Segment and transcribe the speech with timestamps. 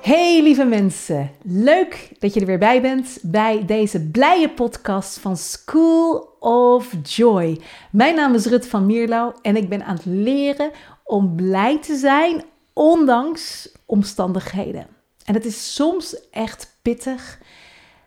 [0.00, 5.36] Hey lieve mensen, leuk dat je er weer bij bent bij deze blije podcast van
[5.36, 7.60] School of Joy.
[7.90, 10.70] Mijn naam is Rut van Mierlo en ik ben aan het leren
[11.04, 14.86] om blij te zijn ondanks omstandigheden.
[15.24, 17.38] En het is soms echt pittig.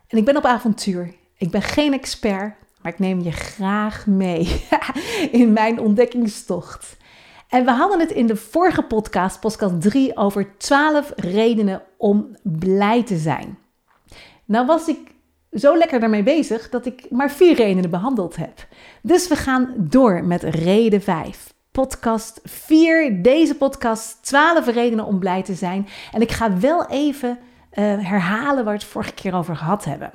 [0.08, 1.14] En ik ben op avontuur.
[1.38, 4.62] Ik ben geen expert, maar ik neem je graag mee
[5.42, 6.98] in mijn ontdekkingstocht.
[7.54, 13.04] En we hadden het in de vorige podcast, podcast 3, over 12 redenen om blij
[13.04, 13.58] te zijn.
[14.46, 14.98] Nou was ik
[15.52, 18.68] zo lekker daarmee bezig dat ik maar vier redenen behandeld heb.
[19.02, 21.54] Dus we gaan door met reden 5.
[21.72, 25.88] Podcast 4, deze podcast 12 redenen om blij te zijn.
[26.12, 27.40] En ik ga wel even uh,
[27.84, 30.12] herhalen waar we het vorige keer over gehad hebben.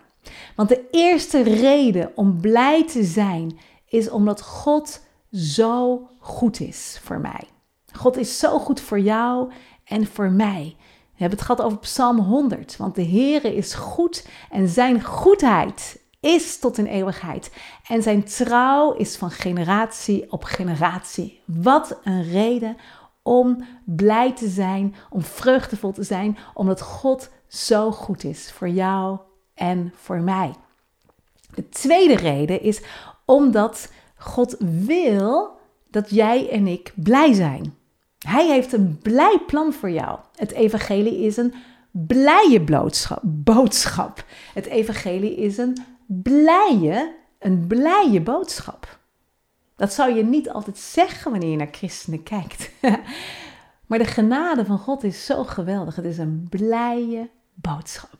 [0.56, 7.20] Want de eerste reden om blij te zijn is omdat God zo goed is voor
[7.20, 7.48] mij.
[7.92, 9.52] God is zo goed voor jou
[9.84, 10.76] en voor mij.
[10.78, 16.00] We hebben het gehad over Psalm 100, want de Heere is goed en zijn goedheid
[16.20, 17.50] is tot in eeuwigheid.
[17.86, 21.40] En zijn trouw is van generatie op generatie.
[21.44, 22.76] Wat een reden
[23.22, 29.18] om blij te zijn, om vreugdevol te zijn, omdat God zo goed is voor jou
[29.54, 30.54] en voor mij.
[31.54, 32.82] De tweede reden is
[33.24, 35.58] omdat God wil
[35.90, 37.74] dat jij en ik blij zijn.
[38.18, 40.18] Hij heeft een blij plan voor jou.
[40.34, 41.54] Het evangelie is een
[41.90, 42.64] blije
[43.22, 44.24] boodschap.
[44.54, 48.98] Het evangelie is een blije, een blije boodschap.
[49.76, 52.70] Dat zou je niet altijd zeggen wanneer je naar christenen kijkt.
[53.86, 55.96] maar de genade van God is zo geweldig.
[55.96, 58.18] Het is een blije boodschap.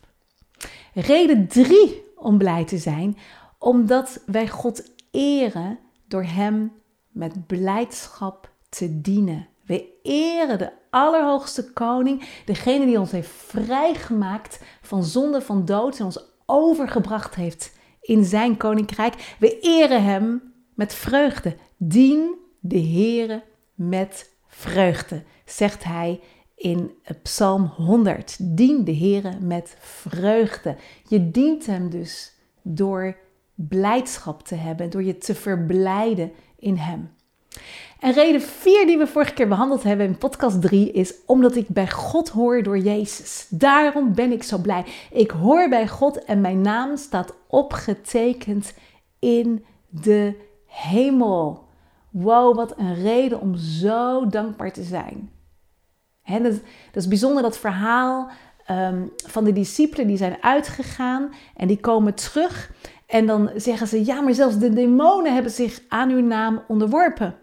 [0.95, 3.19] Reden drie om blij te zijn,
[3.59, 5.79] omdat wij God eren
[6.09, 6.73] door Hem
[7.09, 9.49] met blijdschap te dienen.
[9.67, 16.05] We eren de Allerhoogste Koning, degene die ons heeft vrijgemaakt van zonde, van dood en
[16.05, 19.37] ons overgebracht heeft in zijn koninkrijk.
[19.39, 21.57] We eren Hem met vreugde.
[21.77, 23.43] Dien de Heere
[23.75, 26.21] met vreugde, zegt Hij
[26.55, 26.91] in
[27.23, 28.37] Psalm 100.
[28.41, 30.77] Dien de Heere met vreugde.
[31.09, 32.33] Je dient Hem dus
[32.63, 33.17] door
[33.59, 37.11] blijdschap te hebben, door je te verblijden in Hem.
[38.01, 41.69] En reden 4 die we vorige keer behandeld hebben in podcast 3 is omdat ik
[41.69, 43.47] bij God hoor door Jezus.
[43.51, 44.85] Daarom ben ik zo blij.
[45.11, 48.75] Ik hoor bij God en mijn naam staat opgetekend
[49.19, 50.35] in de
[50.67, 51.67] hemel.
[52.11, 55.31] Wow, wat een reden om zo dankbaar te zijn.
[56.25, 58.31] Dat, dat, is bijzonder dat verhaal
[58.71, 62.73] um, van de discipelen die zijn uitgegaan en die komen terug.
[63.09, 67.35] En dan zeggen ze, ja, maar zelfs de demonen hebben zich aan uw naam onderworpen.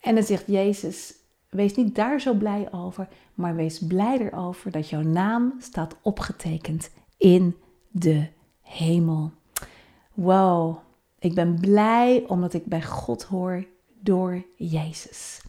[0.00, 1.14] En dan zegt Jezus,
[1.50, 6.90] wees niet daar zo blij over, maar wees blij erover dat jouw naam staat opgetekend
[7.16, 7.56] in
[7.88, 8.26] de
[8.60, 9.32] hemel.
[10.14, 10.76] Wow,
[11.18, 13.66] ik ben blij omdat ik bij God hoor
[14.00, 15.40] door Jezus.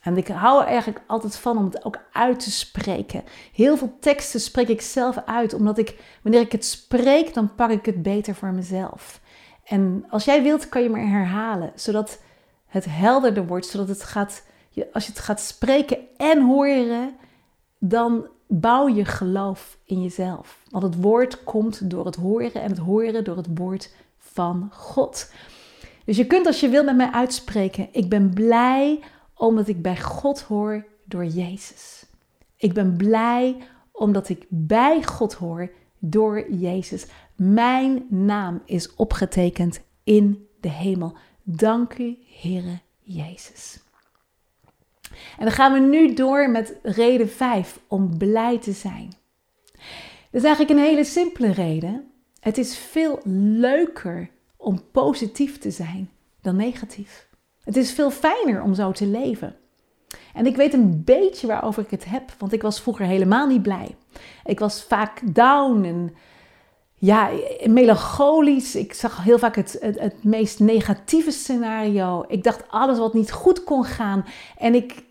[0.00, 3.24] En ik hou er eigenlijk altijd van om het ook uit te spreken.
[3.52, 7.70] Heel veel teksten spreek ik zelf uit, omdat ik, wanneer ik het spreek, dan pak
[7.70, 9.20] ik het beter voor mezelf.
[9.64, 12.20] En als jij wilt, kan je me herhalen, zodat
[12.66, 14.46] het helderder wordt, zodat het gaat,
[14.92, 17.14] als je het gaat spreken en horen,
[17.78, 20.62] dan bouw je geloof in jezelf.
[20.70, 25.32] Want het woord komt door het horen en het horen door het woord van God.
[26.04, 29.00] Dus je kunt als je wil met mij uitspreken, ik ben blij
[29.40, 32.06] omdat ik bij God hoor door Jezus.
[32.56, 33.56] Ik ben blij
[33.92, 37.06] omdat ik bij God hoor door Jezus.
[37.36, 41.16] Mijn naam is opgetekend in de hemel.
[41.42, 43.80] Dank u, Heere Jezus.
[45.10, 49.12] En dan gaan we nu door met reden 5 om blij te zijn.
[50.30, 52.10] Dat is eigenlijk een hele simpele reden.
[52.40, 56.10] Het is veel leuker om positief te zijn
[56.40, 57.28] dan negatief.
[57.70, 59.56] Het is veel fijner om zo te leven.
[60.34, 63.62] En ik weet een beetje waarover ik het heb, want ik was vroeger helemaal niet
[63.62, 63.96] blij.
[64.44, 66.14] Ik was vaak down en
[66.94, 67.30] ja,
[67.64, 68.74] melancholisch.
[68.74, 72.24] Ik zag heel vaak het, het, meest negatieve scenario.
[72.28, 74.24] Ik dacht alles wat niet goed kon gaan.
[74.56, 75.04] En ik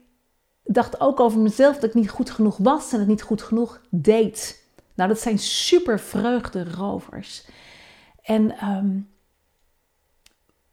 [0.64, 3.82] dacht ook over mezelf dat ik niet goed genoeg was en het niet goed genoeg
[3.90, 4.64] deed.
[4.96, 7.48] Nou, dat zijn super vreugderovers.
[8.22, 8.98] En ehm,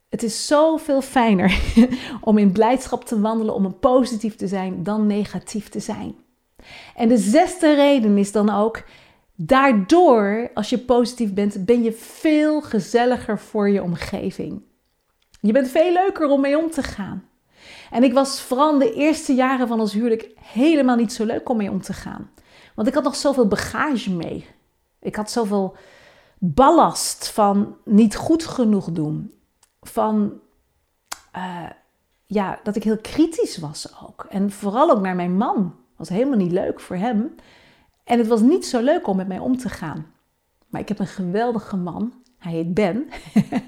[0.09, 1.59] het is zoveel fijner
[2.21, 6.15] om in blijdschap te wandelen, om een positief te zijn, dan negatief te zijn.
[6.95, 8.83] En de zesde reden is dan ook,
[9.35, 14.61] daardoor, als je positief bent, ben je veel gezelliger voor je omgeving.
[15.41, 17.23] Je bent veel leuker om mee om te gaan.
[17.91, 21.57] En ik was vooral de eerste jaren van ons huwelijk helemaal niet zo leuk om
[21.57, 22.29] mee om te gaan.
[22.75, 24.45] Want ik had nog zoveel bagage mee.
[24.99, 25.75] Ik had zoveel
[26.39, 29.36] ballast van niet goed genoeg doen.
[29.87, 30.39] Van
[31.35, 31.69] uh,
[32.25, 34.25] ja, dat ik heel kritisch was ook.
[34.29, 35.75] En vooral ook naar mijn man.
[35.95, 37.35] Was helemaal niet leuk voor hem.
[38.03, 40.05] En het was niet zo leuk om met mij om te gaan.
[40.67, 42.13] Maar ik heb een geweldige man.
[42.37, 43.07] Hij heet Ben.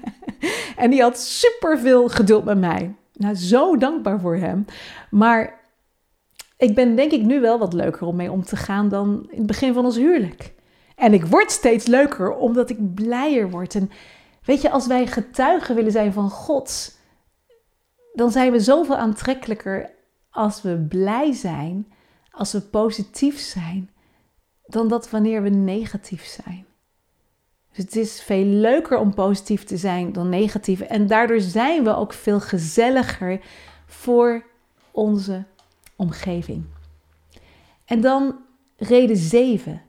[0.76, 2.94] en die had super veel geduld met mij.
[3.12, 4.64] Nou, zo dankbaar voor hem.
[5.10, 5.60] Maar
[6.56, 9.38] ik ben denk ik nu wel wat leuker om mee om te gaan dan in
[9.38, 10.52] het begin van ons huwelijk.
[10.96, 13.74] En ik word steeds leuker omdat ik blijer word.
[13.74, 13.90] En
[14.50, 16.98] weet je, als wij getuigen willen zijn van God,
[18.12, 19.90] dan zijn we zoveel aantrekkelijker
[20.30, 21.92] als we blij zijn,
[22.30, 23.90] als we positief zijn,
[24.66, 26.66] dan dat wanneer we negatief zijn.
[27.68, 30.80] Dus het is veel leuker om positief te zijn dan negatief.
[30.80, 33.40] En daardoor zijn we ook veel gezelliger
[33.86, 34.44] voor
[34.90, 35.44] onze
[35.96, 36.64] omgeving.
[37.84, 38.36] En dan
[38.76, 39.82] reden 7.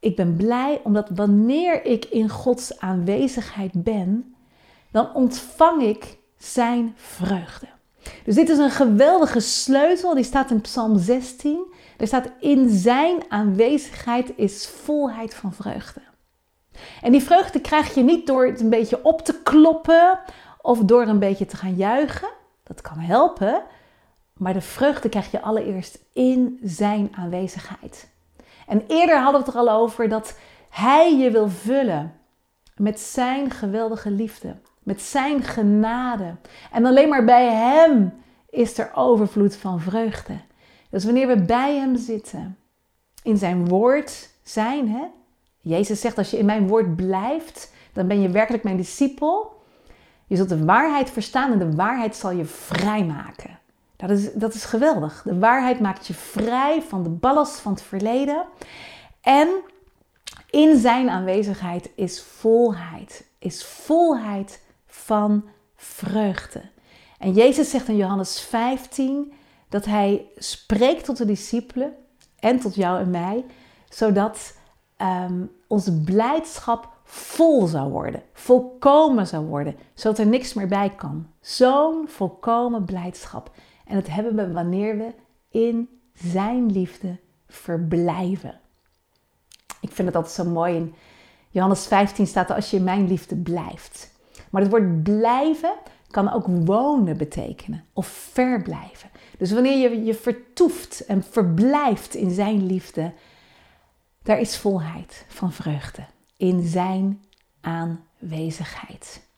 [0.00, 4.34] Ik ben blij omdat wanneer ik in Gods aanwezigheid ben,
[4.90, 7.66] dan ontvang ik zijn vreugde.
[8.24, 11.72] Dus dit is een geweldige sleutel, die staat in Psalm 16.
[11.96, 16.00] Er staat in zijn aanwezigheid is volheid van vreugde.
[17.02, 20.18] En die vreugde krijg je niet door het een beetje op te kloppen
[20.62, 22.28] of door een beetje te gaan juichen.
[22.62, 23.62] Dat kan helpen,
[24.32, 28.08] maar de vreugde krijg je allereerst in zijn aanwezigheid.
[28.70, 30.38] En eerder hadden we het er al over dat
[30.68, 32.14] hij je wil vullen
[32.76, 36.36] met zijn geweldige liefde, met zijn genade.
[36.72, 38.12] En alleen maar bij hem
[38.50, 40.34] is er overvloed van vreugde.
[40.90, 42.58] Dus wanneer we bij hem zitten,
[43.22, 45.04] in zijn woord zijn, hè?
[45.60, 49.62] Jezus zegt als je in mijn woord blijft, dan ben je werkelijk mijn discipel.
[50.26, 53.58] Je zult de waarheid verstaan en de waarheid zal je vrijmaken.
[54.00, 55.22] Dat is, dat is geweldig.
[55.22, 58.44] De waarheid maakt je vrij van de ballast van het verleden.
[59.20, 59.48] En
[60.50, 63.28] in zijn aanwezigheid is volheid.
[63.38, 65.44] Is volheid van
[65.76, 66.62] vreugde.
[67.18, 69.32] En Jezus zegt in Johannes 15
[69.68, 71.92] dat hij spreekt tot de discipelen
[72.38, 73.44] en tot jou en mij,
[73.88, 74.56] zodat
[75.02, 81.26] um, onze blijdschap vol zou worden, volkomen zou worden, zodat er niks meer bij kan.
[81.40, 83.50] Zo'n volkomen blijdschap.
[83.90, 85.14] En dat hebben we wanneer we
[85.50, 88.60] in Zijn liefde verblijven.
[89.80, 90.76] Ik vind het altijd zo mooi.
[90.76, 90.94] In
[91.50, 94.12] Johannes 15 staat er als je in mijn liefde blijft.
[94.50, 95.72] Maar het woord blijven
[96.10, 99.10] kan ook wonen betekenen of verblijven.
[99.38, 103.12] Dus wanneer je je vertoeft en verblijft in zijn liefde,
[104.22, 106.04] daar is volheid van vreugde
[106.36, 107.24] in zijn
[107.60, 109.28] aanwezigheid.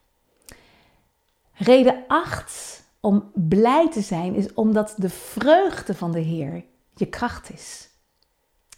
[1.53, 6.65] Reden 8 om blij te zijn is omdat de vreugde van de Heer
[6.95, 7.89] je kracht is.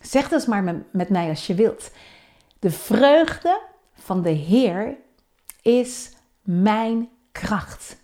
[0.00, 1.90] Zeg dat maar met mij als je wilt.
[2.58, 3.60] De vreugde
[3.94, 4.96] van de Heer
[5.62, 6.10] is
[6.42, 7.96] mijn kracht.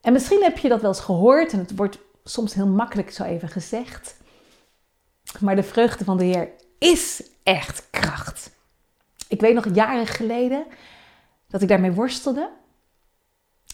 [0.00, 3.22] En misschien heb je dat wel eens gehoord en het wordt soms heel makkelijk zo
[3.22, 4.16] even gezegd.
[5.40, 8.50] Maar de vreugde van de Heer is echt kracht.
[9.28, 10.66] Ik weet nog jaren geleden
[11.48, 12.50] dat ik daarmee worstelde.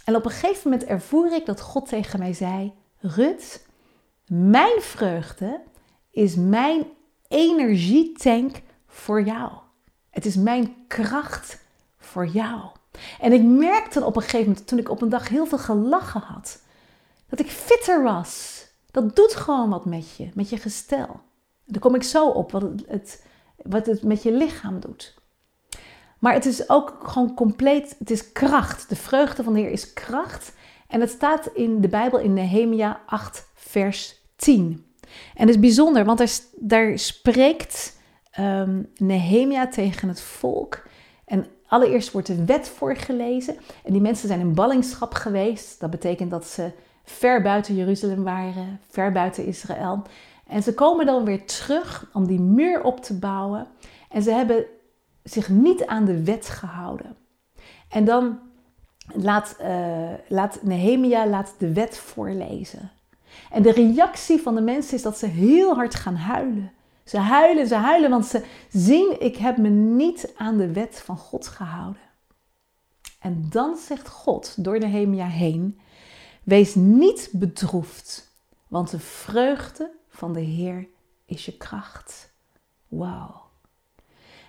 [0.05, 3.67] En op een gegeven moment ervoer ik dat God tegen mij zei: Rut,
[4.27, 5.61] mijn vreugde
[6.11, 6.87] is mijn
[7.29, 9.53] energietank voor jou.
[10.11, 11.59] Het is mijn kracht
[11.99, 12.61] voor jou.
[13.21, 16.21] En ik merkte op een gegeven moment, toen ik op een dag heel veel gelachen
[16.21, 16.59] had,
[17.29, 18.63] dat ik fitter was.
[18.91, 21.21] Dat doet gewoon wat met je, met je gestel.
[21.65, 23.23] Daar kom ik zo op, wat het,
[23.57, 25.15] wat het met je lichaam doet.
[26.25, 28.89] Maar het is ook gewoon compleet, het is kracht.
[28.89, 30.53] De vreugde van de Heer is kracht.
[30.89, 34.87] En het staat in de Bijbel in Nehemia 8, vers 10.
[35.35, 37.99] En het is bijzonder, want daar, daar spreekt
[38.39, 40.83] um, Nehemia tegen het volk.
[41.25, 43.57] En allereerst wordt de wet voorgelezen.
[43.85, 45.81] En die mensen zijn in ballingschap geweest.
[45.81, 46.71] Dat betekent dat ze
[47.05, 50.03] ver buiten Jeruzalem waren, ver buiten Israël.
[50.47, 53.67] En ze komen dan weer terug om die muur op te bouwen.
[54.09, 54.65] En ze hebben
[55.25, 57.17] zich niet aan de wet gehouden.
[57.89, 58.39] En dan
[59.13, 62.91] laat, uh, laat Nehemia laat de wet voorlezen.
[63.51, 66.73] En de reactie van de mensen is dat ze heel hard gaan huilen.
[67.05, 71.17] Ze huilen, ze huilen, want ze zien, ik heb me niet aan de wet van
[71.17, 72.03] God gehouden.
[73.21, 75.81] En dan zegt God door de Hemia heen,
[76.43, 78.33] wees niet bedroefd,
[78.69, 80.89] want de vreugde van de Heer
[81.25, 82.33] is je kracht.
[82.89, 83.44] Wauw.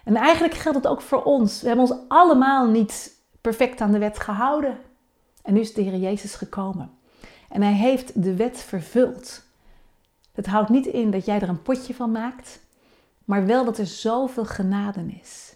[0.06, 1.62] En eigenlijk geldt het ook voor ons.
[1.62, 4.78] We hebben ons allemaal niet perfect aan de wet gehouden.
[5.44, 6.92] En nu is de Heer Jezus gekomen.
[7.50, 9.44] En hij heeft de wet vervuld.
[10.34, 12.60] Het houdt niet in dat jij er een potje van maakt,
[13.26, 15.54] maar wel dat er zoveel genade is.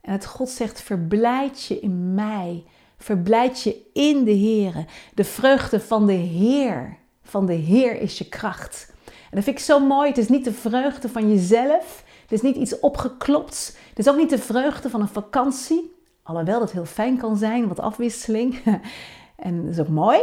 [0.00, 2.64] En het God zegt: verblijd je in mij,
[2.98, 4.84] verblijd je in de Heer.
[5.14, 8.92] De vreugde van de Heer, van de Heer is je kracht.
[9.04, 10.08] En dat vind ik zo mooi.
[10.08, 12.04] Het is niet de vreugde van jezelf.
[12.32, 13.76] Het is niet iets opgeklopt.
[13.88, 15.92] Het is ook niet de vreugde van een vakantie.
[16.22, 18.62] Alhoewel dat heel fijn kan zijn, wat afwisseling.
[19.36, 20.20] en dat is ook mooi.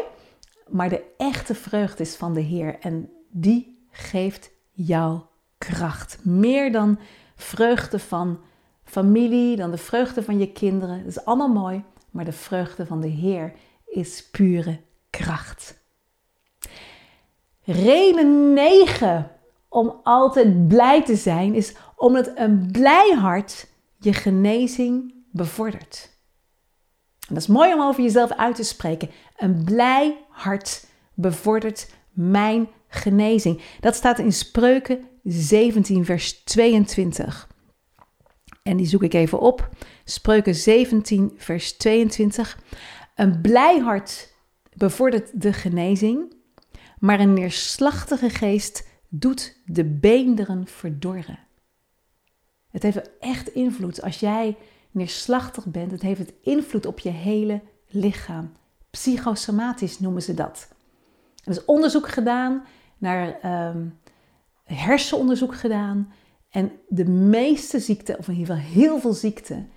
[0.67, 2.79] Maar de echte vreugde is van de Heer.
[2.79, 5.19] En die geeft jou
[5.57, 6.19] kracht.
[6.23, 6.99] Meer dan
[7.35, 8.39] vreugde van
[8.83, 10.97] familie, dan de vreugde van je kinderen.
[10.97, 11.83] Dat is allemaal mooi.
[12.11, 13.53] Maar de vreugde van de Heer
[13.85, 15.83] is pure kracht.
[17.63, 19.31] Reden 9
[19.69, 26.09] om altijd blij te zijn is omdat een blij hart je genezing bevordert.
[27.27, 29.09] En dat is mooi om over jezelf uit te spreken.
[29.37, 33.61] Een blij hart bevordert mijn genezing.
[33.79, 37.47] Dat staat in Spreuken 17, vers 22.
[38.63, 39.69] En die zoek ik even op.
[40.03, 42.59] Spreuken 17, vers 22.
[43.15, 44.33] Een blij hart
[44.73, 46.33] bevordert de genezing,
[46.99, 51.48] maar een neerslachtige geest doet de beenderen verdorren.
[52.71, 54.57] Het heeft echt invloed als jij
[54.91, 55.91] neerslachtig bent.
[55.91, 58.51] Het heeft het invloed op je hele lichaam.
[58.89, 60.67] Psychosomatisch noemen ze dat.
[61.43, 62.63] Er is onderzoek gedaan
[62.97, 63.99] naar um,
[64.63, 66.13] hersenonderzoek gedaan.
[66.49, 69.69] En de meeste ziekten, of in ieder geval heel veel ziekten,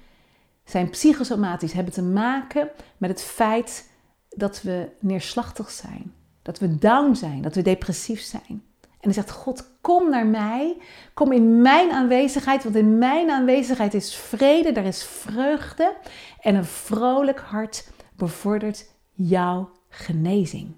[0.64, 3.90] zijn psychosomatisch, hebben te maken met het feit
[4.28, 6.14] dat we neerslachtig zijn.
[6.42, 8.62] Dat we down zijn, dat we depressief zijn.
[9.02, 10.76] En dan zegt God, kom naar mij,
[11.14, 15.96] kom in mijn aanwezigheid, want in mijn aanwezigheid is vrede, daar is vreugde
[16.40, 20.74] en een vrolijk hart bevordert jouw genezing.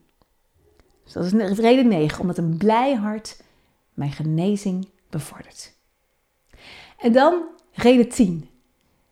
[1.05, 3.43] Dus dat is reden 9, omdat een blij hart
[3.95, 5.73] mijn genezing bevordert.
[6.99, 8.49] En dan reden 10.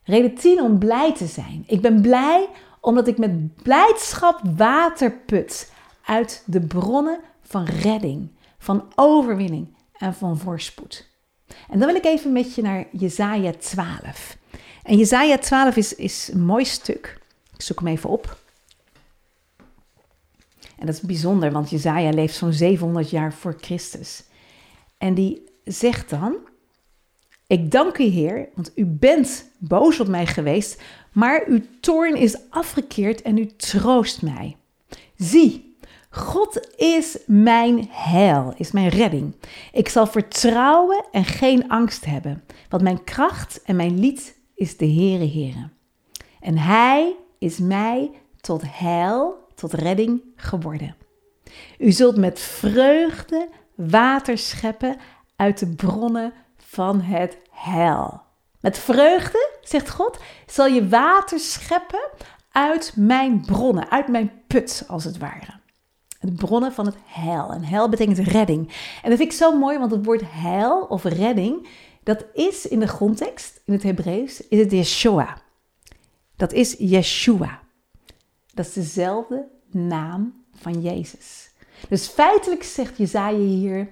[0.03, 1.65] Reden 10 om blij te zijn.
[1.67, 2.49] Ik ben blij
[2.81, 5.73] omdat ik met blijdschap water put
[6.05, 8.31] uit de bronnen van redding
[8.63, 11.09] van overwinning en van voorspoed.
[11.71, 14.37] En dan wil ik even met je naar Jezaja 12.
[14.83, 17.21] En Jezaja 12 is, is een mooi stuk.
[17.55, 18.39] Ik zoek hem even op.
[20.79, 24.23] En dat is bijzonder, want Jezaja leeft zo'n 700 jaar voor Christus.
[24.99, 26.37] En die zegt dan...
[27.47, 32.37] Ik dank u, Heer, want u bent boos op mij geweest, maar uw toorn is
[32.51, 34.57] afgekeerd en u troost mij.
[35.17, 35.72] Zie,
[36.15, 39.35] God is mijn heil, is mijn redding.
[39.73, 44.87] Ik zal vertrouwen en geen angst hebben, want mijn kracht en mijn lied is de
[44.87, 45.69] Heere Heere.
[46.41, 50.97] En Hij is mij tot heil, tot redding geworden.
[51.79, 54.97] U zult met vreugde water scheppen
[55.37, 58.23] uit de bronnen van het heil.
[58.61, 62.09] Met vreugde, zegt God, zal je water scheppen
[62.51, 65.61] uit mijn bronnen, uit mijn put als het ware.
[66.23, 67.53] De bronnen van het heil.
[67.53, 68.69] En heil betekent redding.
[69.03, 71.69] En dat vind ik zo mooi, want het woord heil of redding,
[72.03, 75.37] dat is in de grondtekst, in het Hebreeuws, is het Yeshua.
[76.37, 77.61] Dat is Yeshua.
[78.55, 81.51] Dat is dezelfde naam van Jezus.
[81.89, 83.91] Dus feitelijk zegt Jezaja hier,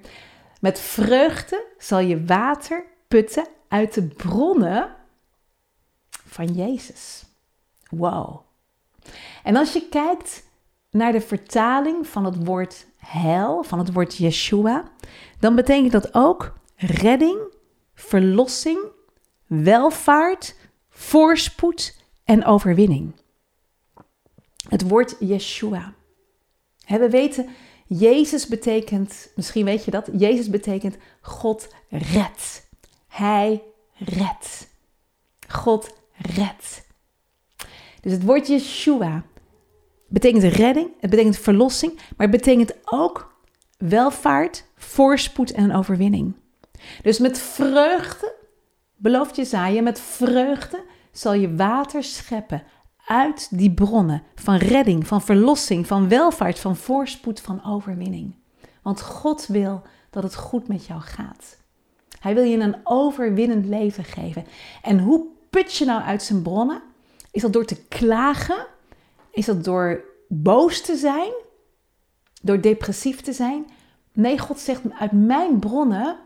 [0.59, 4.95] met vreugde zal je water putten uit de bronnen
[6.25, 7.23] van Jezus.
[7.89, 8.39] Wow.
[9.43, 10.43] En als je kijkt
[10.91, 14.91] naar de vertaling van het woord heil, van het woord Yeshua,
[15.39, 17.39] dan betekent dat ook redding,
[17.93, 18.79] verlossing,
[19.47, 20.55] welvaart,
[20.89, 23.13] voorspoed en overwinning.
[24.69, 25.93] Het woord Yeshua.
[26.87, 27.49] We weten,
[27.85, 32.69] Jezus betekent, misschien weet je dat, Jezus betekent God redt.
[33.07, 33.63] Hij
[33.97, 34.67] redt.
[35.47, 36.87] God redt.
[38.01, 39.23] Dus het woord Yeshua
[40.11, 43.35] betekent redding, het betekent verlossing, maar het betekent ook
[43.77, 46.33] welvaart, voorspoed en overwinning.
[47.01, 48.33] Dus met vreugde,
[48.95, 52.63] belooft Jezaja, met vreugde zal je water scheppen
[53.05, 58.35] uit die bronnen van redding, van verlossing, van welvaart, van voorspoed, van overwinning.
[58.81, 61.57] Want God wil dat het goed met jou gaat.
[62.19, 64.45] Hij wil je een overwinnend leven geven.
[64.81, 66.81] En hoe put je nou uit zijn bronnen?
[67.31, 68.67] Is dat door te klagen?
[69.31, 71.31] Is dat door boos te zijn?
[72.41, 73.65] Door depressief te zijn?
[74.13, 76.17] Nee, God zegt uit mijn bronnen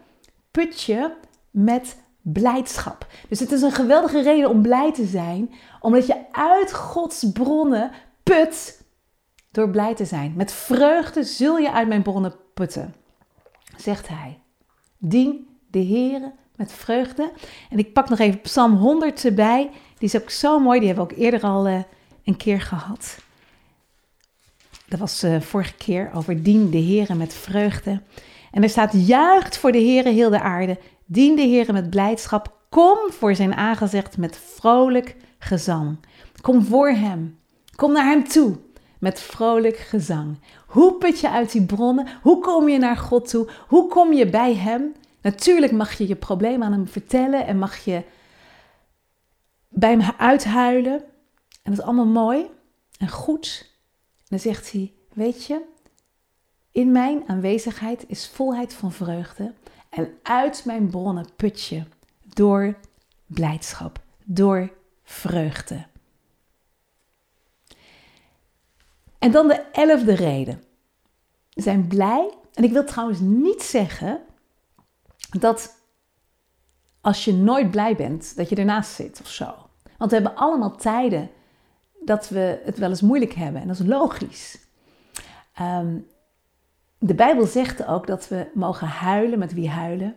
[0.52, 1.12] put je
[1.52, 3.08] met blijdschap.
[3.30, 7.92] Dus het is een geweldige reden om blij te zijn, omdat je uit Gods bronnen
[8.24, 8.84] put
[9.52, 10.34] door blij te zijn.
[10.36, 12.94] Met vreugde zul je uit mijn bronnen putten,
[13.78, 14.40] zegt hij.
[14.98, 17.32] Dien de Heere met vreugde.
[17.70, 19.70] En ik pak nog even Psalm 100 erbij.
[19.98, 21.80] Die is ook zo mooi, die hebben we ook eerder al uh,
[22.26, 23.18] een keer gehad.
[24.88, 28.02] Dat was uh, vorige keer over dien de Heere met vreugde.
[28.52, 30.80] En er staat, juicht voor de Heere heel de aarde.
[31.06, 32.54] Dien de Heere met blijdschap.
[32.70, 35.98] Kom voor zijn aangezicht met vrolijk gezang.
[36.42, 37.40] Kom voor hem.
[37.76, 38.58] Kom naar hem toe
[39.00, 40.40] met vrolijk gezang.
[40.68, 42.08] Hoe put je uit die bronnen?
[42.22, 43.50] Hoe kom je naar God toe?
[43.68, 44.94] Hoe kom je bij hem?
[45.22, 48.04] Natuurlijk mag je je probleem aan hem vertellen en mag je
[49.70, 51.04] bij hem uithuilen.
[51.66, 52.50] En dat is allemaal mooi
[52.98, 53.72] en goed.
[54.18, 55.62] En dan zegt hij: Weet je,
[56.72, 59.54] in mijn aanwezigheid is volheid van vreugde.
[59.90, 61.84] En uit mijn bronnen put je
[62.24, 62.78] door
[63.26, 65.86] blijdschap, door vreugde.
[69.20, 70.64] En dan de elfde reden.
[71.50, 72.34] We zijn blij.
[72.54, 74.22] En ik wil trouwens niet zeggen
[75.40, 75.84] dat
[77.02, 79.56] als je nooit blij bent, dat je ernaast zit of zo.
[79.98, 81.30] Want we hebben allemaal tijden
[82.06, 83.62] dat we het wel eens moeilijk hebben.
[83.62, 84.60] En dat is logisch.
[85.54, 85.98] Ehm,
[86.98, 90.16] de Bijbel zegt ook dat we mogen huilen met wie huilen.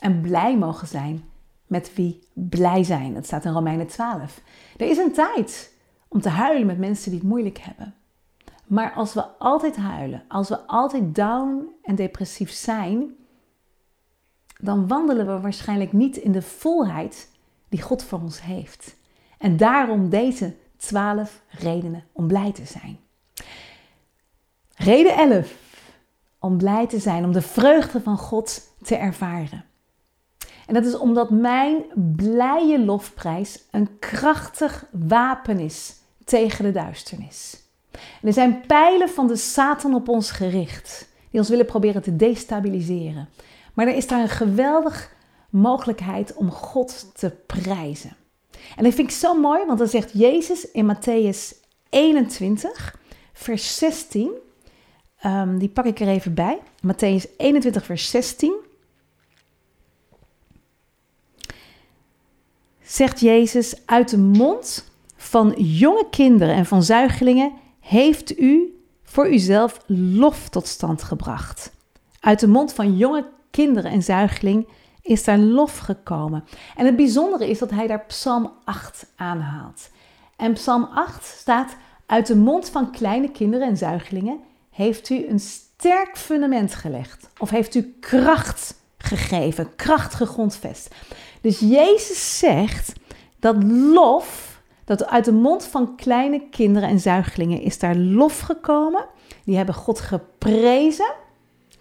[0.00, 1.24] En blij mogen zijn
[1.66, 3.14] met wie blij zijn.
[3.14, 4.40] Dat staat in Romeinen 12.
[4.76, 5.72] Er is een tijd
[6.08, 7.94] om te huilen met mensen die het moeilijk hebben.
[8.66, 13.14] Maar als we altijd huilen, als we altijd down en depressief zijn,
[14.60, 17.30] dan wandelen we waarschijnlijk niet in de volheid
[17.68, 18.96] die God voor ons heeft.
[19.38, 20.54] En daarom deze
[20.86, 22.98] twaalf redenen om blij te zijn.
[24.74, 25.54] Reden 11.
[26.38, 29.64] Om blij te zijn, om de vreugde van God te ervaren.
[30.66, 31.84] En dat is omdat mijn
[32.16, 35.94] blije lofprijs een krachtig wapen is
[36.24, 37.64] tegen de duisternis.
[38.22, 43.28] Er zijn pijlen van de Satan op ons gericht, die ons willen proberen te destabiliseren.
[43.74, 45.08] Maar er is daar een geweldige
[45.50, 48.16] mogelijkheid om God te prijzen.
[48.76, 52.98] En dat vind ik zo mooi, want dan zegt Jezus in Matthäus 21,
[53.32, 54.30] vers 16.
[55.26, 56.58] Um, die pak ik er even bij.
[56.86, 58.54] Matthäus 21, vers 16.
[62.82, 69.80] Zegt Jezus: Uit de mond van jonge kinderen en van zuigelingen heeft u voor uzelf
[69.86, 71.72] lof tot stand gebracht.
[72.20, 74.68] Uit de mond van jonge kinderen en zuigeling
[75.06, 76.44] is daar lof gekomen.
[76.76, 79.90] En het bijzondere is dat hij daar Psalm 8 aanhaalt.
[80.36, 84.40] En Psalm 8 staat: Uit de mond van kleine kinderen en zuigelingen
[84.70, 87.28] heeft u een sterk fundament gelegd.
[87.38, 90.94] Of heeft u kracht gegeven, kracht gegrondvest.
[91.40, 92.92] Dus Jezus zegt
[93.38, 99.06] dat lof dat uit de mond van kleine kinderen en zuigelingen is daar lof gekomen.
[99.44, 101.14] Die hebben God geprezen.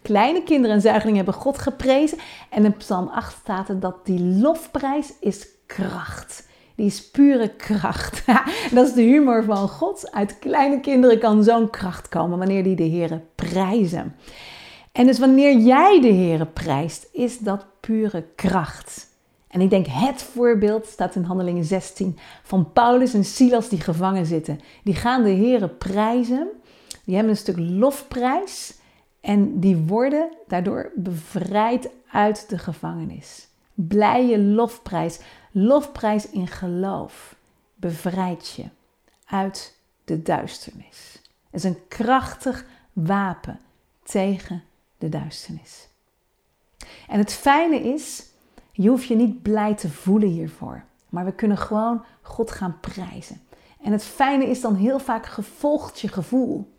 [0.05, 2.17] Kleine kinderen en zuigelingen hebben God geprezen.
[2.49, 6.47] En in Psalm 8 staat er dat die lofprijs is kracht.
[6.75, 8.25] Die is pure kracht.
[8.75, 10.11] dat is de humor van God.
[10.11, 14.15] Uit kleine kinderen kan zo'n kracht komen wanneer die de Heeren prijzen.
[14.91, 19.07] En dus wanneer jij de Heeren prijst, is dat pure kracht.
[19.47, 24.25] En ik denk het voorbeeld staat in Handelingen 16 van Paulus en Silas die gevangen
[24.25, 24.59] zitten.
[24.83, 26.47] Die gaan de Heren prijzen.
[27.05, 28.83] Die hebben een stuk lofprijs.
[29.25, 33.47] En die worden daardoor bevrijd uit de gevangenis.
[33.73, 35.19] Blije lofprijs.
[35.51, 37.35] Lofprijs in geloof.
[37.75, 38.65] Bevrijdt je
[39.25, 41.21] uit de duisternis.
[41.51, 43.59] Het is een krachtig wapen
[44.03, 44.63] tegen
[44.97, 45.87] de duisternis.
[47.07, 48.25] En het fijne is
[48.71, 50.83] je hoeft je niet blij te voelen hiervoor.
[51.09, 53.41] Maar we kunnen gewoon God gaan prijzen.
[53.81, 56.73] En het fijne is dan heel vaak gevolgd je gevoel.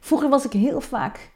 [0.00, 1.32] Vroeger was ik heel vaak,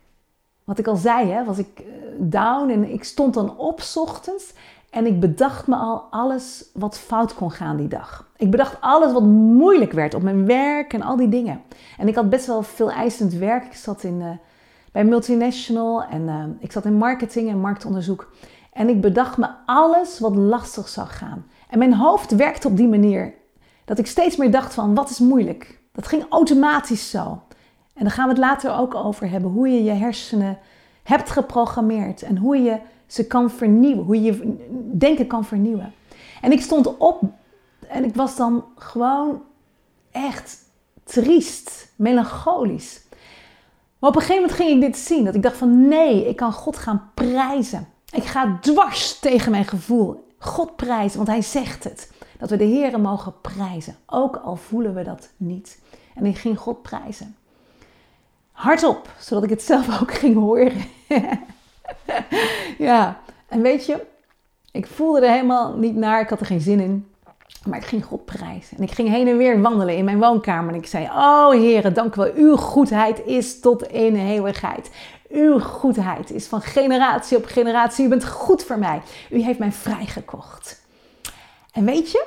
[0.68, 1.85] wat ik al zei, hè, was ik eh,
[2.18, 4.52] down en ik stond dan op ochtends
[4.90, 8.31] en ik bedacht me al alles wat fout kon gaan die dag.
[8.37, 11.61] Ik bedacht alles wat moeilijk werd op mijn werk en al die dingen.
[11.98, 13.64] En ik had best wel veel eisend werk.
[13.64, 14.31] Ik zat in, uh,
[14.92, 18.33] bij multinational en uh, ik zat in marketing en marktonderzoek.
[18.72, 21.46] En ik bedacht me alles wat lastig zou gaan.
[21.68, 23.35] En mijn hoofd werkte op die manier
[23.85, 25.81] dat ik steeds meer dacht van wat is moeilijk.
[25.92, 27.42] Dat ging automatisch zo.
[27.98, 29.50] En daar gaan we het later ook over hebben.
[29.50, 30.58] Hoe je je hersenen
[31.02, 34.04] hebt geprogrammeerd en hoe je ze kan vernieuwen.
[34.04, 34.56] Hoe je
[34.92, 35.92] denken kan vernieuwen.
[36.40, 37.22] En ik stond op
[37.88, 39.42] en ik was dan gewoon
[40.11, 40.56] echt
[41.04, 43.06] triest, melancholisch.
[43.98, 45.24] Maar op een gegeven moment ging ik dit zien.
[45.24, 47.88] Dat ik dacht van nee, ik kan God gaan prijzen.
[48.11, 50.26] Ik ga dwars tegen mijn gevoel.
[50.38, 52.12] God prijzen, want hij zegt het.
[52.38, 53.96] Dat we de Heeren mogen prijzen.
[54.06, 55.80] Ook al voelen we dat niet.
[56.14, 57.37] En ik ging God prijzen.
[58.58, 60.72] Hardop, zodat ik het zelf ook ging horen.
[62.78, 64.06] ja, en weet je,
[64.72, 66.20] ik voelde er helemaal niet naar.
[66.20, 67.12] Ik had er geen zin in.
[67.64, 68.76] Maar ik ging God prijzen.
[68.76, 70.72] En ik ging heen en weer wandelen in mijn woonkamer.
[70.72, 72.32] En ik zei: Oh Heere, dank u wel.
[72.34, 74.90] Uw goedheid is tot in eeuwigheid.
[75.28, 78.06] Uw goedheid is van generatie op generatie.
[78.06, 79.02] U bent goed voor mij.
[79.30, 80.86] U heeft mij vrijgekocht.
[81.72, 82.26] En weet je,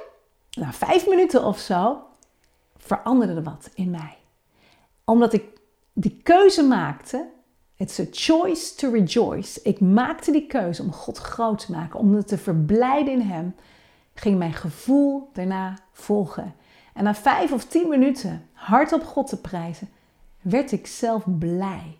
[0.51, 2.01] na vijf minuten of zo
[2.77, 4.17] veranderde er wat in mij.
[5.05, 5.59] Omdat ik
[5.93, 7.29] die keuze maakte.
[7.75, 9.61] It's a choice to rejoice.
[9.61, 13.55] Ik maakte die keuze om God groot te maken, om me te verblijden in Hem
[14.13, 16.55] ging mijn gevoel daarna volgen.
[16.93, 19.89] En na vijf of tien minuten hardop God te prijzen,
[20.41, 21.97] werd ik zelf blij.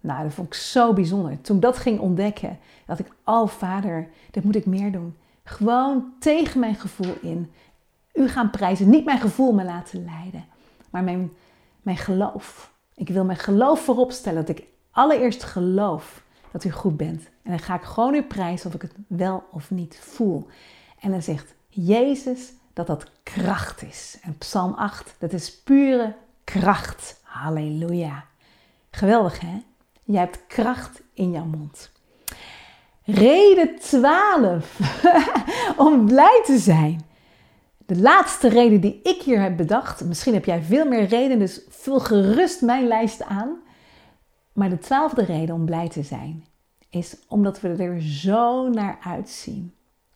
[0.00, 1.40] Nou, dat vond ik zo bijzonder.
[1.40, 5.16] Toen ik dat ging ontdekken, dacht ik, oh vader, dit moet ik meer doen.
[5.44, 7.50] Gewoon tegen mijn gevoel in.
[8.12, 10.44] U gaan prijzen, niet mijn gevoel me laten leiden,
[10.90, 11.32] maar mijn,
[11.82, 12.69] mijn geloof.
[13.00, 17.22] Ik wil mijn geloof voorop stellen, dat ik allereerst geloof dat u goed bent.
[17.42, 20.46] En dan ga ik gewoon u prijzen of ik het wel of niet voel.
[20.98, 24.18] En dan zegt Jezus dat dat kracht is.
[24.22, 27.20] En Psalm 8, dat is pure kracht.
[27.22, 28.24] Halleluja.
[28.90, 29.62] Geweldig hè?
[30.04, 31.90] Jij hebt kracht in jouw mond.
[33.04, 34.80] Reden 12
[35.86, 37.09] om blij te zijn.
[37.90, 41.60] De laatste reden die ik hier heb bedacht, misschien heb jij veel meer redenen, dus
[41.68, 43.56] vul gerust mijn lijst aan.
[44.52, 46.44] Maar de twaalfde reden om blij te zijn
[46.90, 49.74] is omdat we er zo naar uitzien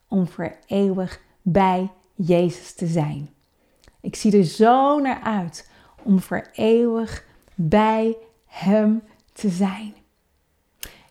[0.08, 3.30] om voor eeuwig bij Jezus te zijn.
[4.00, 5.70] Ik zie er zo naar uit
[6.02, 9.94] om voor eeuwig bij Hem te zijn.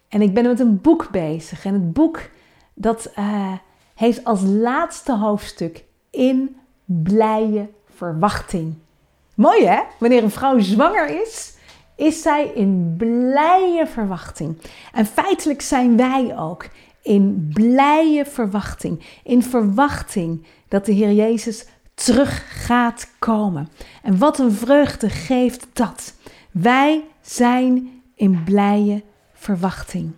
[0.08, 1.66] En ik ben met een boek bezig.
[1.66, 2.20] En het boek
[2.74, 3.54] dat uh,
[3.96, 8.74] heeft als laatste hoofdstuk in blije verwachting.
[9.36, 9.80] Mooi hè?
[10.00, 11.54] Wanneer een vrouw zwanger is,
[11.96, 14.58] is zij in blije verwachting.
[14.92, 16.70] En feitelijk zijn wij ook
[17.02, 19.04] in blije verwachting.
[19.24, 23.70] In verwachting dat de Heer Jezus terug gaat komen.
[24.04, 26.14] En wat een vreugde geeft dat.
[26.52, 30.12] Wij zijn in blije verwachting.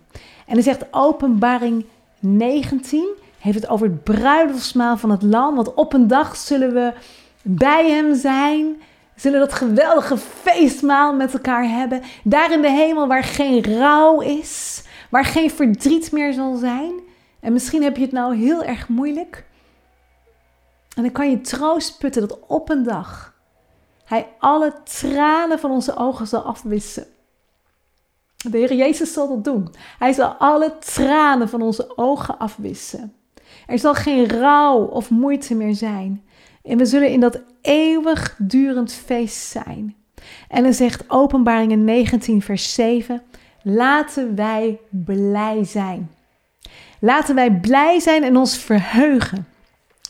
[0.46, 1.84] En hij zegt openbaring
[2.20, 3.08] 19
[3.46, 5.54] heeft het over het bruiloftsmaal van het lam.
[5.54, 6.92] Want op een dag zullen we
[7.42, 8.82] bij hem zijn.
[9.14, 12.02] Zullen dat geweldige feestmaal met elkaar hebben.
[12.24, 16.92] Daar in de hemel waar geen rouw is waar geen verdriet meer zal zijn.
[17.40, 19.44] En misschien heb je het nou heel erg moeilijk.
[20.96, 23.34] En dan kan je troost putten dat op een dag
[24.04, 27.06] Hij alle tranen van onze ogen zal afwissen.
[28.36, 29.74] De Heer Jezus zal dat doen.
[29.98, 33.14] Hij zal alle tranen van onze ogen afwissen.
[33.66, 36.22] Er zal geen rouw of moeite meer zijn.
[36.62, 39.94] En we zullen in dat eeuwigdurend feest zijn.
[40.48, 43.22] En dan zegt Openbaringen 19, vers 7:
[43.62, 46.10] Laten wij blij zijn.
[47.00, 49.46] Laten wij blij zijn en ons verheugen.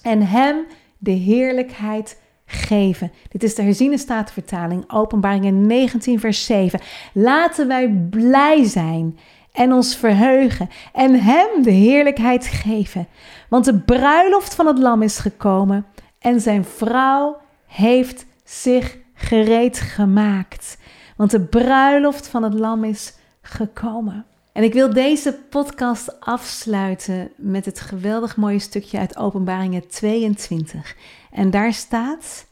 [0.02, 0.56] En Hem
[0.98, 3.12] de heerlijkheid geven.
[3.28, 6.80] Dit is de herziene statenvertaling, openbaringen 19 vers 7.
[7.12, 9.18] Laten wij blij zijn
[9.56, 13.06] en ons verheugen en Hem de heerlijkheid geven.
[13.48, 15.86] Want de bruiloft van het lam is gekomen
[16.18, 20.78] en zijn vrouw heeft zich gereed gemaakt.
[21.16, 24.26] Want de bruiloft van het lam is gekomen.
[24.52, 30.96] En ik wil deze podcast afsluiten met het geweldig mooie stukje uit Openbaringen 22.
[31.30, 32.46] En daar staat: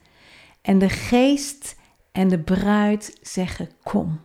[0.62, 1.77] En de geest
[2.12, 4.21] en de bruid zeggen: Kom.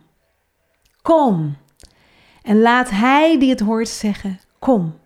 [1.02, 1.56] Kom.
[2.50, 4.98] En laat hij die het hoort zeggen: Kom.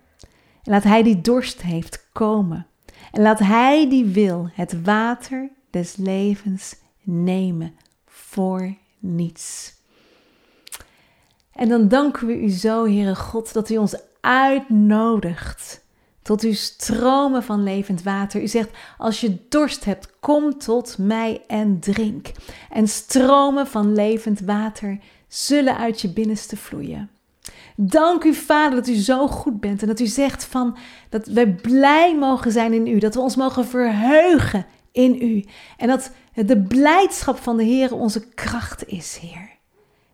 [0.63, 2.67] En laat hij die dorst heeft komen.
[3.11, 9.73] En laat hij die wil het water des levens nemen voor niets.
[11.51, 15.85] En dan danken we u zo, Heere God, dat u ons uitnodigt
[16.21, 18.41] tot uw stromen van levend water.
[18.41, 22.31] U zegt, als je dorst hebt, kom tot mij en drink.
[22.69, 27.09] En stromen van levend water zullen uit je binnenste vloeien.
[27.75, 30.77] Dank u, Vader, dat u zo goed bent en dat u zegt van
[31.09, 35.45] dat wij blij mogen zijn in u, dat we ons mogen verheugen in u
[35.77, 39.49] en dat de blijdschap van de Heer onze kracht is, Heer.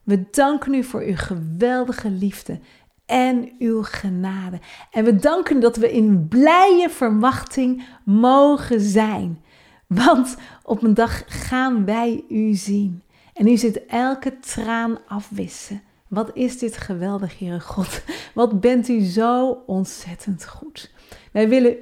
[0.03, 2.59] We danken u voor uw geweldige liefde
[3.05, 4.59] en uw genade.
[4.91, 9.43] En we danken dat we in blije verwachting mogen zijn.
[9.87, 13.03] Want op een dag gaan wij u zien.
[13.33, 15.81] En u zit elke traan afwissen.
[16.11, 18.03] Wat is dit geweldig, Heere God.
[18.33, 20.91] Wat bent u zo ontzettend goed.
[21.31, 21.77] Wij willen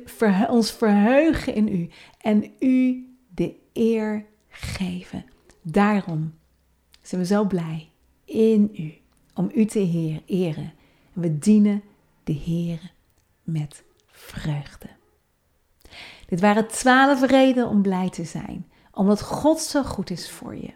[0.49, 1.89] ons verheugen in u
[2.21, 5.25] en u de eer geven.
[5.61, 6.33] Daarom
[7.01, 7.89] zijn we zo blij
[8.25, 8.93] in u,
[9.33, 10.73] om u te heer, eren.
[11.13, 11.83] we dienen
[12.23, 12.91] de Heer
[13.43, 14.89] met vreugde.
[16.27, 18.67] Dit waren twaalf redenen om blij te zijn.
[18.91, 20.73] Omdat God zo goed is voor je.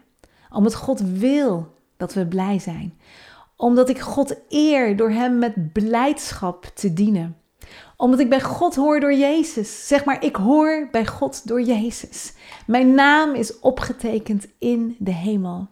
[0.50, 2.98] Omdat God wil dat we blij zijn.
[3.64, 7.36] Omdat ik God eer door Hem met blijdschap te dienen.
[7.96, 9.86] Omdat ik bij God hoor door Jezus.
[9.86, 12.32] Zeg maar, ik hoor bij God door Jezus.
[12.66, 15.68] Mijn naam is opgetekend in de hemel.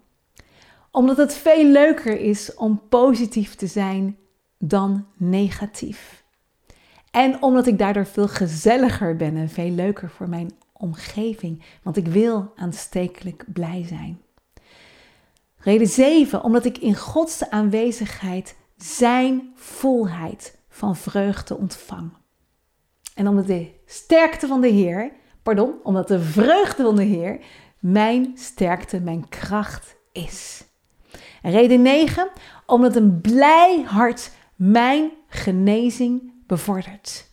[0.90, 4.16] Omdat het veel leuker is om positief te zijn
[4.58, 6.24] dan negatief.
[7.10, 12.06] En omdat ik daardoor veel gezelliger ben en veel leuker voor mijn omgeving, want ik
[12.06, 14.20] wil aanstekelijk blij zijn.
[15.62, 22.12] Reden 7, omdat ik in Gods aanwezigheid zijn volheid van vreugde ontvang.
[23.14, 27.40] En omdat de sterkte van de Heer, pardon, omdat de vreugde van de Heer
[27.78, 30.64] mijn sterkte, mijn kracht is.
[31.42, 32.30] En reden 9,
[32.66, 37.30] omdat een blij hart mijn genezing bevordert.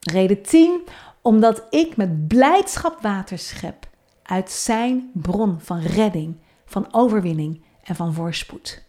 [0.00, 0.80] Reden 10,
[1.22, 3.88] omdat ik met blijdschap water schep
[4.22, 6.36] uit zijn bron van redding,
[6.70, 8.82] van overwinning en van voorspoed.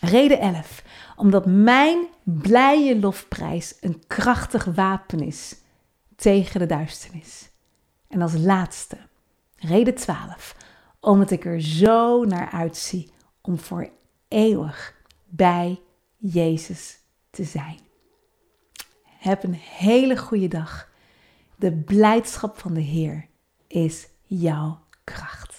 [0.00, 0.82] Reden 11,
[1.16, 5.56] omdat mijn blije lofprijs een krachtig wapen is
[6.16, 7.50] tegen de duisternis.
[8.08, 8.96] En als laatste,
[9.56, 10.56] reden 12,
[11.00, 13.90] omdat ik er zo naar uitzie om voor
[14.28, 14.94] eeuwig
[15.26, 15.80] bij
[16.16, 16.98] Jezus
[17.30, 17.78] te zijn.
[19.04, 20.88] Heb een hele goede dag.
[21.56, 23.26] De blijdschap van de Heer
[23.66, 25.49] is jouw kracht.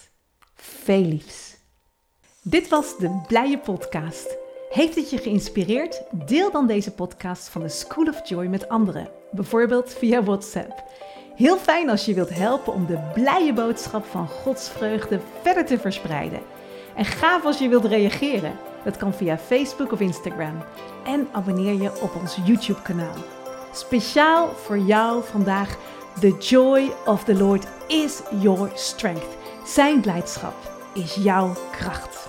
[0.82, 1.56] Veel liefs.
[2.42, 4.36] Dit was de Blije Podcast.
[4.70, 6.02] Heeft het je geïnspireerd?
[6.10, 10.84] Deel dan deze podcast van de School of Joy met anderen, bijvoorbeeld via WhatsApp.
[11.36, 15.78] Heel fijn als je wilt helpen om de blije boodschap van Gods vreugde verder te
[15.78, 16.40] verspreiden.
[16.96, 18.58] En gaaf als je wilt reageren.
[18.84, 20.62] Dat kan via Facebook of Instagram.
[21.04, 23.16] En abonneer je op ons YouTube-kanaal.
[23.72, 25.78] Speciaal voor jou vandaag.
[26.20, 29.36] The joy of the Lord is your strength.
[29.64, 32.21] Zijn blijdschap is jouw kracht.